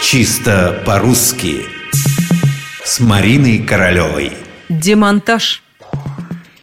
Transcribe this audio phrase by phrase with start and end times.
[0.00, 1.66] Чисто по-русски
[2.84, 4.32] С Мариной Королевой
[4.68, 5.62] Демонтаж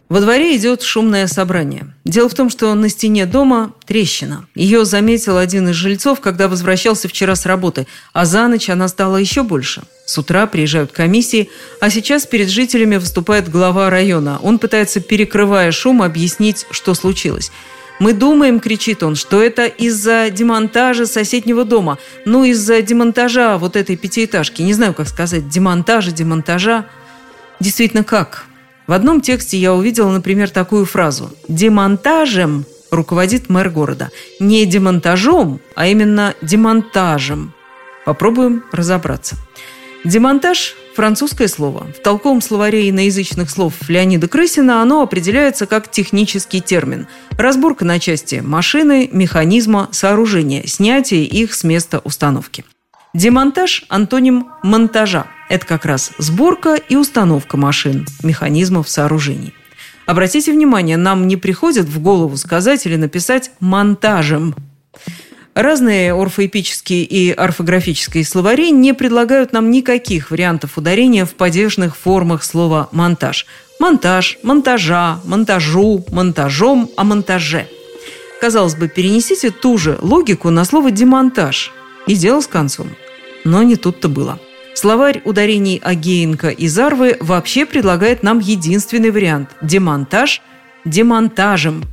[0.08, 1.92] во дворе идет шумное собрание.
[2.04, 4.46] Дело в том, что на стене дома трещина.
[4.54, 9.16] Ее заметил один из жильцов, когда возвращался вчера с работы, а за ночь она стала
[9.16, 9.82] еще больше.
[10.06, 11.50] С утра приезжают комиссии,
[11.80, 14.38] а сейчас перед жителями выступает глава района.
[14.42, 17.50] Он пытается, перекрывая шум, объяснить, что случилось.
[17.98, 21.98] «Мы думаем,— кричит он,— что это из-за демонтажа соседнего дома.
[22.26, 24.60] Ну, из-за демонтажа вот этой пятиэтажки.
[24.62, 26.86] Не знаю, как сказать, демонтажа, демонтажа.
[27.58, 28.44] Действительно, как?
[28.86, 34.10] В одном тексте я увидела, например, такую фразу «Демонтажем руководит мэр города».
[34.38, 37.54] Не демонтажом, а именно демонтажем.
[38.04, 39.36] Попробуем разобраться.
[40.04, 41.86] Демонтаж– французское слово.
[41.92, 47.06] В толковом словаре иноязычных слов Леонида Крысина оно определяется как технический термин.
[47.38, 52.64] Разборка на части машины, механизма, сооружения, снятие их с места установки.
[53.14, 55.26] Демонтаж– антоним монтажа.
[55.48, 59.54] Это как раз сборка и установка машин, механизмов, сооружений.
[60.06, 64.54] Обратите внимание, нам не приходит в голову сказать или написать «монтажем».
[65.56, 72.88] Разные орфоэпические и орфографические словари не предлагают нам никаких вариантов ударения в падежных формах слова
[72.92, 73.46] «монтаж».
[73.80, 77.66] Монтаж, монтажа, монтажу, монтажом, о монтаже.
[78.40, 81.72] Казалось бы, перенесите ту же логику на слово «демонтаж»
[82.06, 82.90] и дело с концом–
[83.46, 84.38] но не тут-то было.
[84.74, 90.42] Словарь ударений Агеенко и Зарвы вообще предлагает нам единственный вариант– демонтаж
[90.84, 91.84] демонтажем.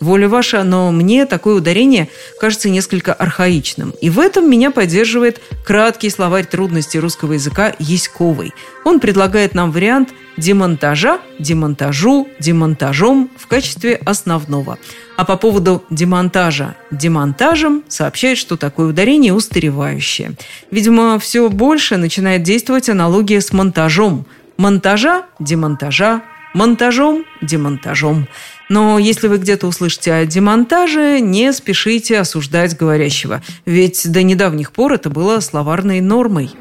[0.00, 2.08] Воля ваша, но мне такое ударение
[2.40, 3.92] кажется несколько архаичным.
[4.00, 8.54] И в этом меня поддерживает краткий словарь трудностей русского языка Яськовой.
[8.84, 14.78] Он предлагает нам вариант демонтажа, демонтажу, демонтажом в качестве основного.
[15.18, 20.32] А по поводу демонтажа демонтажем сообщает, что такое ударение устаревающее.
[20.70, 24.24] Видимо, все больше начинает действовать аналогия с монтажом.
[24.56, 26.22] Монтажа, демонтажа,
[26.54, 28.26] монтажом, демонтажом.
[28.70, 34.92] Но если вы где-то услышите о демонтаже, не спешите осуждать говорящего, ведь до недавних пор
[34.92, 36.52] это было словарной нормой.